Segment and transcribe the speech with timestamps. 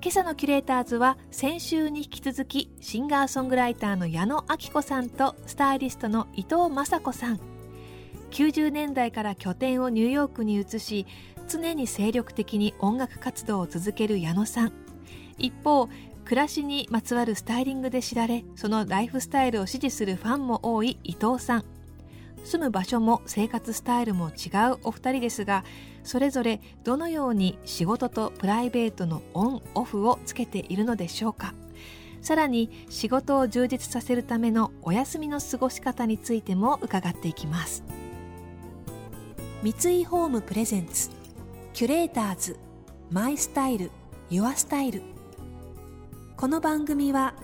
[0.00, 7.40] 今朝のキュレーターズは先週に引き続きシンガーソングライターの矢野明子さんとスタイリストの伊藤雅子さん。
[8.30, 11.06] 90年代から拠点をニューヨークに移し
[11.48, 14.72] 常に精力的に音楽活動を続ける矢野さん。
[15.36, 15.88] 一方
[16.24, 21.77] 暮らしにまつわるスタイリングで知られそのライフスタイルを支持するファンも多い伊藤さん。
[22.44, 25.64] 住む場所も生活スタイルも違うお二人ですが
[26.02, 31.54] それぞれどのように仕事とプライベートのオンオフをつけているのでしょうか？
[32.22, 37.84] さらに仕事を充実させるためのお休みの過ごし方についても伺っていきます。
[39.62, 41.10] 三井ホームプレゼンツ
[41.74, 42.58] キュレーターズ
[43.10, 43.90] マイスタイル
[44.30, 45.02] ユアスタイル。
[46.36, 47.34] この番組は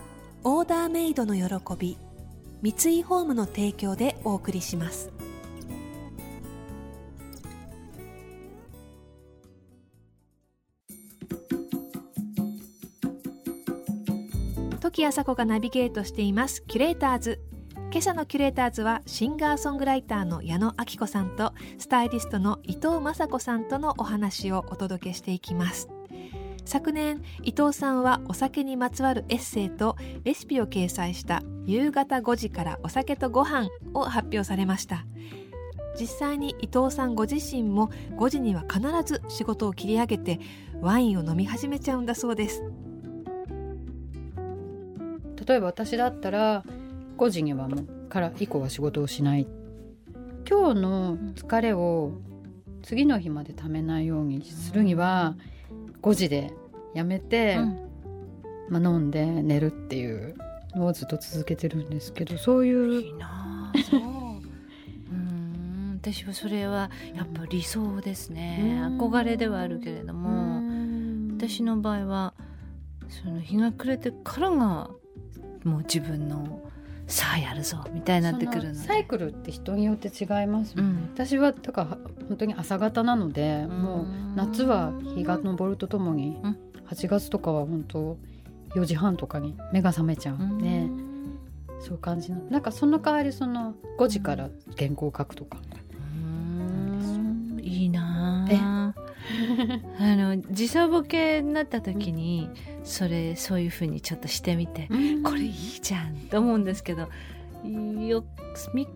[0.43, 1.99] オーダーメイドの喜び
[2.63, 5.13] 三井ホームの提供でお送りします。
[14.81, 17.41] 時あさがナビゲートしていますキュレーターズ。
[17.91, 25.89] 今朝のキュレーターズはシンガーソングライターの矢野明子さんとスタイリストの伊藤雅子さんとのお話をお届けしていきます。
[26.65, 35.07] 昨年伊藤さんはお酒にまつわるエッセイとレシピを掲載した夕方5時からお酒とご飯を発表されました。
[35.99, 40.41] 実際に伊藤さんご自身も5時には必ず仕事を切り上げて
[40.81, 42.63] ワインを飲み始めちゃうんだそうです。
[45.47, 46.65] 例えば私だったら
[47.19, 49.47] 5時にはもうから以降は仕事をしない。
[50.49, 52.13] 今日の疲れを
[52.83, 55.37] 次の日までためないようにするには
[56.03, 56.53] 5時で
[56.93, 57.79] やめて、うん、
[58.69, 60.35] まあ、飲んで寝るっていう
[60.77, 64.01] のをずっと続けてるんですけどそういういいなそう。
[64.01, 64.25] うん
[66.03, 68.79] 私はそれはやっぱ理想ですね。
[68.99, 70.63] 憧れではあるけれども
[71.39, 72.35] 私の場合は
[73.09, 74.91] その日が暮れてからが
[75.65, 76.61] もう自分の
[77.07, 81.99] さあやるぞみたいになってくるのサイクルって人によって違います、うん、私はだから
[82.29, 84.07] 本当に朝方なので、もう
[84.37, 86.59] 夏は日が昇るとともに、うん、
[86.89, 88.17] 8月とかは本当
[88.75, 91.39] 4時半とかに目が覚めちゃうんで、うん、
[91.81, 92.41] そういう感じの。
[92.51, 95.59] なんかその代わりその5時から原稿を書くとか。
[97.61, 98.95] いいなあ。
[99.99, 102.49] の時差ボケになった時に、
[102.83, 104.89] それそういうふうにちょっとしてみて、
[105.25, 107.09] これいいじゃんと思うんですけど
[107.63, 108.25] よ
[108.75, 108.91] 3日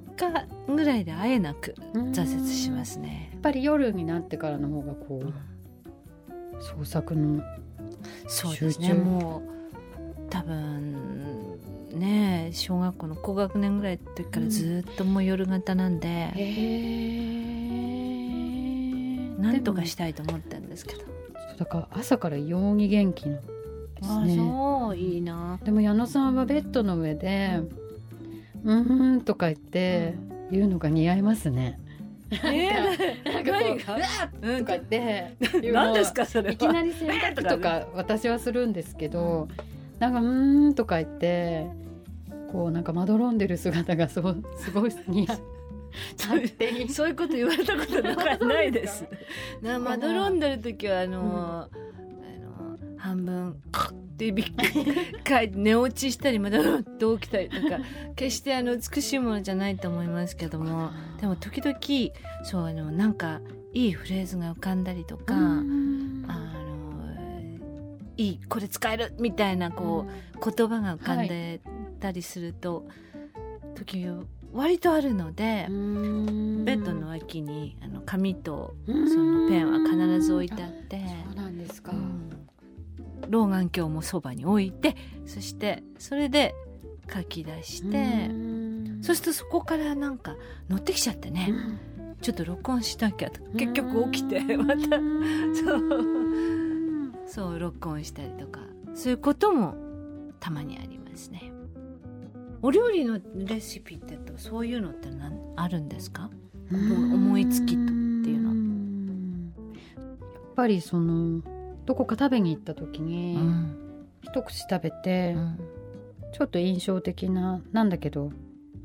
[0.66, 3.30] ぐらいで会えなく挫折しますね。
[3.32, 7.42] やっぱり夜になってからの方がこう、創作の
[8.26, 8.92] そうですね。
[8.94, 9.57] もう
[10.30, 11.58] 多分
[11.94, 16.40] ね小学校の高学年ぐらいの時からずっともう夜型なんで、う
[19.40, 21.02] ん、なんとかしたいと思ったんですけど。
[21.58, 23.42] だから朝から異様に元気なで
[24.04, 24.36] すね。
[24.36, 25.58] そういいな。
[25.64, 27.60] でも矢野さんはベッドの上で
[28.62, 28.74] 「う
[29.16, 30.14] ん」とか言って
[30.52, 31.80] 言うのが似合いますね。
[32.30, 33.96] えー、なんか何が？
[34.58, 35.34] とか言って
[35.72, 39.48] 何ですかそれいきなり洗濯とか私はするんですけど
[39.98, 41.66] なんか「うん」とか言って
[42.52, 45.38] こうなんかまどろんでる姿が すごすごい似合う。
[46.88, 47.84] そういうこと言われたこ
[48.38, 49.06] とないです。
[49.62, 51.88] なまどろんでる時はあのー
[52.98, 54.46] 半分ってびっ
[55.22, 57.78] かい寝落ちしたりまだって起きたりとか
[58.16, 61.78] 決してあの美しいものじゃないと思いますけども でも時々
[62.44, 63.40] そうあのなんか
[63.72, 66.17] いいフレーズが浮かんだりとかあの
[68.18, 71.60] いいこれ使えるみたいなこう言葉が浮かんで
[72.00, 72.92] たりすると、は
[73.74, 74.06] い、時
[74.52, 75.74] 割とあるのでベ
[76.74, 81.00] ッドの脇にあの紙とそのペンは必ず置いてあって。
[81.26, 82.30] そうなんですか、うん。
[83.28, 86.54] 老眼鏡もそばに置いてそしてそれで
[87.12, 88.30] 書き出して
[89.02, 90.34] そうするとそこからなんか
[90.68, 91.52] 乗ってきちゃってね、
[92.20, 94.76] ちょっと録音しなきゃと結局起きてまた。
[95.54, 96.17] そう
[97.28, 98.60] そう録音したりとか。
[98.94, 99.74] そういうことも
[100.40, 101.52] たまにありますね。
[102.62, 106.30] お料理のレシピってそういうのって何あるんですか？
[106.72, 108.48] 思いつきとっていうの
[109.74, 109.80] や
[110.50, 111.40] っぱりその
[111.86, 113.76] どこか食べに行った時うに、ん。
[114.22, 115.58] 一口食べて、うん。
[116.32, 118.32] ちょっと印象的ななんだけど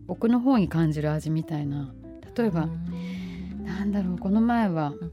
[0.08, 1.92] 奥の方に感じる味みたいな。
[2.38, 2.68] 例えば、
[3.64, 5.12] なんだろうこの前はうん。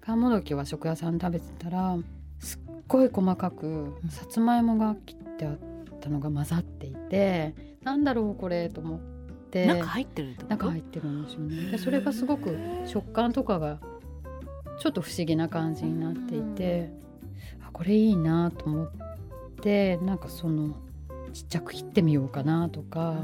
[0.00, 1.96] 川もどき和食屋さん食べてたら
[2.88, 5.58] ごい細かくさつまいもが切ってあっ
[6.00, 9.12] たのが混ざっていてなんだろうこれと思って。
[9.52, 11.70] 中入ってる中入ってるんですよね。
[11.72, 12.56] でそれがすごく
[12.86, 13.80] 食感とかが
[14.80, 16.90] ちょっと不思議な感じになっていて
[17.60, 18.90] あこれいいなと思っ
[19.60, 20.74] てなんかその
[21.34, 23.16] ちっちゃく切ってみようかなとか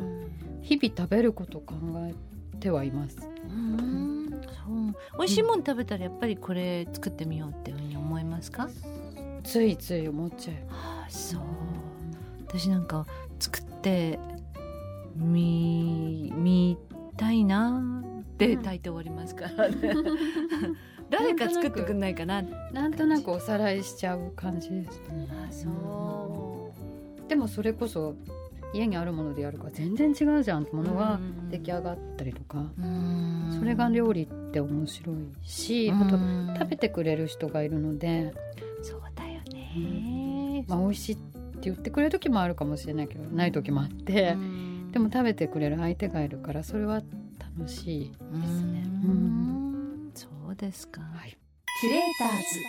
[0.61, 1.75] 日々食べることを考
[2.07, 2.15] え
[2.59, 3.17] てはいます。
[3.49, 4.29] うん。
[4.31, 4.37] そ
[4.71, 5.19] う。
[5.19, 8.69] 美味しいもの食べたらやっぱりこれ作ってみようっていうふうに思いますか、
[9.49, 10.57] ついつい思っちゃう。
[10.71, 11.41] ああそう。
[12.47, 13.07] 私なんか
[13.41, 14.19] 作って
[15.17, 16.77] みみ
[17.17, 17.81] たいな
[18.21, 19.71] ってうん炊いて終わりますから。
[19.71, 19.77] ね、
[21.09, 22.43] 誰か作ってくんないかな
[22.73, 25.27] なんとなくおさらいしちゃう感じですね。
[25.31, 26.71] あそ
[27.27, 28.17] でもそれこそ
[28.75, 31.49] 家にあるものでやるから全然違うじゃんってものがうん。
[31.49, 33.57] 出来上がったりとか、うん。
[33.59, 36.03] それが料理って面白いし、うん。
[36.03, 38.35] あと食べてくれる人がいるので、
[39.77, 41.23] ね、まあ、美味しいって
[41.63, 44.93] 言ってくれる時もあるかもしれないけどない時もあって、うん。
[44.93, 47.03] でも食べてくれる相手がいるからそれは
[47.57, 48.83] 楽しいですね。
[49.05, 50.09] ううん。
[50.09, 51.37] んそうですか、はい。
[51.81, 52.61] キュレーターズ。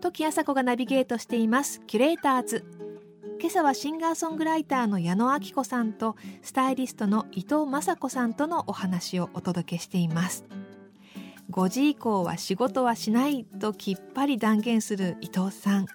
[0.00, 2.64] 時あさこがナビゲートしていますキュレーターズ。
[3.40, 10.44] 今朝はシンガーソングライターの矢野明子さんとスタイリストの伊藤雅子さんとのお話をお届けしています
[11.52, 15.86] 5時以降は仕事はしないときっぱり断言する伊藤さん。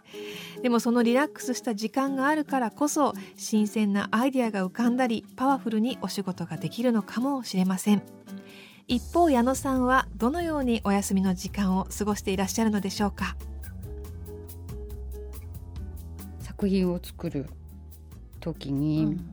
[0.62, 8.04] でもそのリラックスした時間があるからこそ新鮮なアイデアが浮かんだりパワフルにお仕事ができるのかもしれません。
[8.88, 13.36] 一方矢野さんはどのようにお休みの時間を過ごしていらっしゃるのでしょうか？
[16.40, 17.48] 作品を作る
[18.40, 19.30] 時に、うん。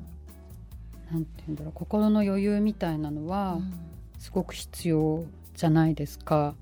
[1.13, 3.59] なんて言うんだろう心の余裕みたいなのは
[4.19, 6.55] すごく必要じゃないですか。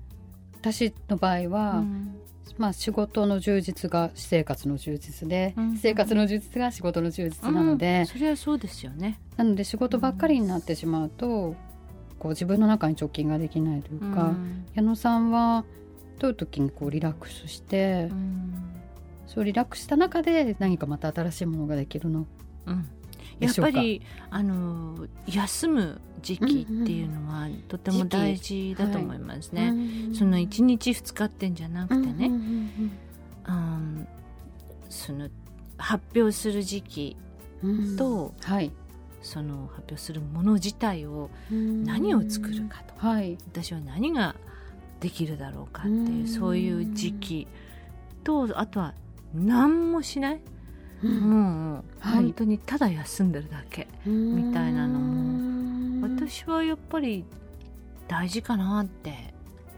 [0.59, 2.15] 私の場合は、うん。
[2.57, 5.77] まあ仕事の充実が私生活の充実で、うん。
[5.77, 9.19] 私生活の充実が仕事の充実なのでうん、それはそうですよね。
[9.37, 11.55] なので仕事ばっかりになってしまうと、
[12.19, 14.65] こう自分の中に貯金ができないというか、うん。
[14.75, 15.65] 矢野さんは
[16.19, 18.53] どういう時にこうリラックスして、うん。
[19.25, 22.27] そうリラックスした中で何かまた新しいものができるの？
[22.67, 22.85] うん
[23.39, 29.73] やっぱりあの休む時期っていうのはとても大事だと思いますね。
[30.13, 34.07] その1日2日ってんじゃなくてね、うん。
[34.89, 35.29] その
[35.77, 37.17] 発表する時期
[37.61, 37.97] うん。
[37.97, 38.71] と、はい。
[39.21, 42.93] その発表するもの自体を何を作るかと。
[42.97, 43.37] はい。
[43.51, 44.35] 私は何が
[44.99, 46.27] できるだろうかってういうん。
[46.27, 47.47] そういう時期
[48.23, 48.93] とあとは
[49.33, 50.41] 何もしない、も
[51.03, 52.23] うはい。
[52.23, 56.07] 本当にただ休んでるだけ、みたいなのも。
[56.07, 57.25] 私はやっぱり
[58.07, 59.33] 大事かなって。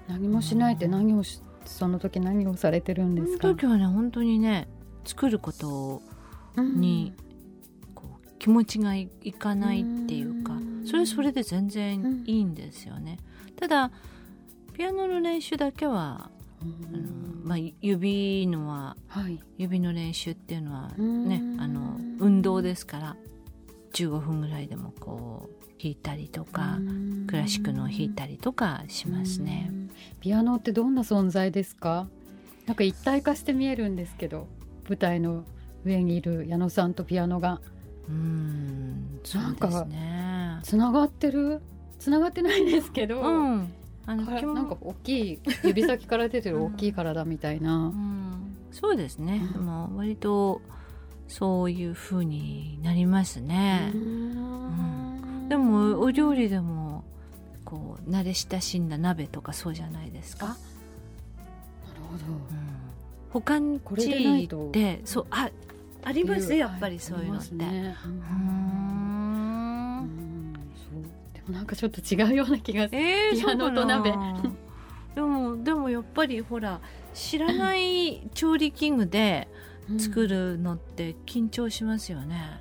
[0.08, 3.42] 何もしないって何をしその時何をされてるんですか？
[3.42, 4.68] その時はね本当にね
[5.04, 6.04] 作ること
[6.58, 7.12] に
[7.96, 10.54] こう気持ちがいいかないっていうか
[10.86, 13.18] それはそれで全然いいんですよね。
[13.56, 13.90] ただ
[14.74, 16.30] ピアノの練習だけは、
[16.94, 17.04] あの
[17.44, 19.40] まあ、指のははい。
[19.58, 21.28] 指の練習っていうのはうん。
[21.28, 23.16] ねあの運動ですから
[23.94, 26.80] 15分ぐらいでもこう弾いたりとか
[27.28, 29.72] クラシックの弾いたりとかしますね。
[30.20, 32.08] ピアノってどんな存在ですか？
[32.66, 34.48] なんか一体化して見えるんですけど
[34.90, 35.44] 舞台の
[35.84, 37.62] 上にいる矢野さんとピアノが。
[38.10, 39.20] うん。
[39.24, 40.60] そうですね。
[40.64, 41.62] つながってる？
[42.00, 43.74] つながってないんですけど、うん、
[44.08, 47.76] あのなんか大きい指先から出てる大きい体みたいな。
[47.76, 49.42] う、ん、そうですね。
[49.44, 49.54] うん。
[49.54, 50.62] でも割と
[51.28, 53.92] そういう風になりますね。
[55.50, 57.04] でもお料理でも
[57.64, 60.48] こう慣れ親しんだ鍋とかそうじゃないですか？
[60.48, 60.58] なる
[62.12, 62.34] ほど。
[62.34, 62.40] うん、
[63.32, 64.70] 他にこれでないと。
[64.72, 65.50] でそうあ
[66.04, 67.56] ありますやっぱりそういうのって。
[67.56, 67.96] ね。
[68.06, 68.95] うん
[71.50, 73.00] なんかちょっと違うような気がする。
[73.00, 74.14] えー、ピアノと鍋。
[75.14, 76.82] でもでもやっぱりほら
[77.14, 79.48] 知らない調理器具で
[79.98, 82.60] 作るのって緊張しますよね。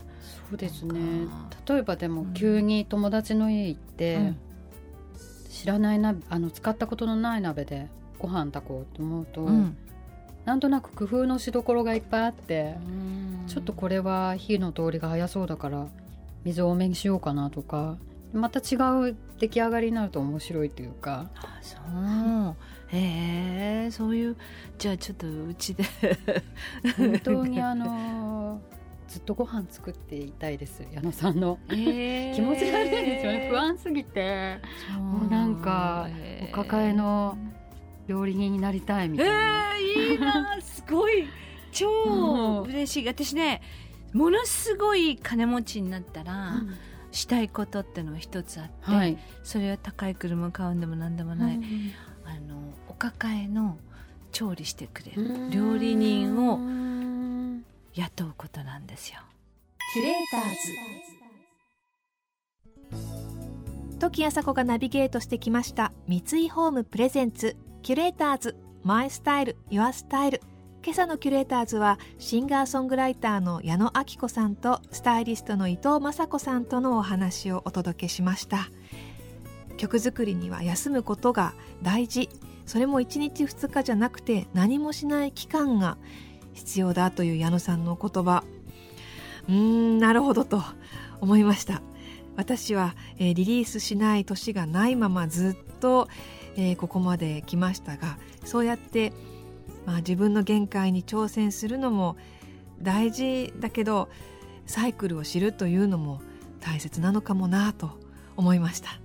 [0.49, 1.27] そうですね。
[1.69, 4.37] 例えばでもうん急に友達の家行って、うん。
[5.51, 7.89] 知らない鍋あの使ったことのない鍋で
[8.19, 9.77] ご飯炊こうと思うと、うん。
[10.45, 12.77] なんとなく工夫のしどころがいっぱいあって、
[13.47, 15.87] ちょっとこれは火の通りが早そうだから
[16.45, 17.97] 水多めにしようかなとか
[18.35, 18.77] また違
[19.11, 21.31] う出来上がりになると面白いというか。
[21.37, 22.57] あそう。
[22.89, 24.37] へえそういう
[24.79, 25.85] じゃあちょっとうちで。
[26.97, 28.61] 本当にあの
[29.09, 33.49] ずっとご飯作っていたいです矢野さんの、気持ち悪いですよね。
[33.51, 34.59] 不安すぎて。
[34.99, 36.09] もうなんか
[36.43, 37.39] お抱えの
[38.07, 41.27] 料理人になりたいみたいな、えー、いいなすごい。
[41.71, 43.07] 超 嬉しい。
[43.07, 43.63] 私ね
[44.13, 46.75] ものすごい金持ちになったら、うん、
[47.15, 51.65] したいことってのが一つあって、はい、それは高い車買うんでも何でもない、うん、
[52.25, 52.57] あの
[52.89, 53.79] お抱えの
[54.33, 56.59] 調理してくれる料理人を
[57.95, 59.21] 雇うことなんですよ。
[59.95, 60.51] キュレーター
[63.91, 63.99] ズ。
[64.01, 67.57] 時あさこがナビゲートしてきました三井ホームプレゼンツ。
[67.83, 70.41] キュレーターズマイスタイルユアスタイル
[70.85, 78.69] 今朝のキュレーターズはシンガーソングライターの矢野明子さんとスタイリストの伊藤雅子さんとのお話をお届けしました。
[79.79, 82.29] 曲作りには休むことが大事。
[82.67, 85.97] それも1日2日じゃなくて何もしない期間が
[86.53, 88.45] 必要だという矢野さんの言葉。
[89.49, 90.63] うーんなるほどと
[91.23, 91.81] 思いました。
[92.37, 96.09] 私は、えー、リリースしない年がないままずっと、
[96.57, 99.13] えー、ここまで来ましたがそうやって
[99.87, 102.17] まあ、自分の限界に挑戦するのも
[102.81, 104.09] 大事だけど
[104.67, 106.21] サイクルを知るというのも
[106.61, 107.99] 大切なのかもなと
[108.37, 108.99] 思いました。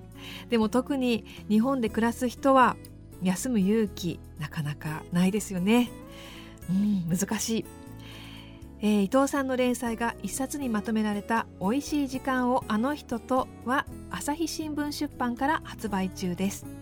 [0.50, 2.78] でも特に日本で暮らす人は
[3.22, 5.90] 休む勇気なかなかないですよね。
[6.70, 7.66] うん難しい、
[8.82, 16.79] えー、伊藤さんの連載が一冊にまとめられた「おいしい時間をあの人と」は朝日新聞出版から発売中です。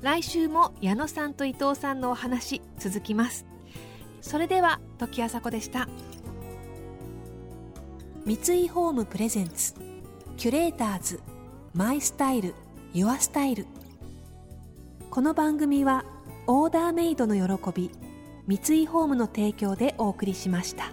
[0.00, 3.44] 来週も矢野さんと伊藤さんのお話続きます。
[4.20, 5.88] それでは時あさこでした。
[8.24, 9.74] 三井ホームプレゼンツ
[10.36, 11.20] キュレーターズ
[11.74, 12.54] マイスタイル
[12.92, 13.66] ユアスタイル。
[15.10, 16.04] この番組は
[16.46, 17.90] オーダーメイドの喜び
[18.46, 20.92] 三井ホームの提供でお送りしました。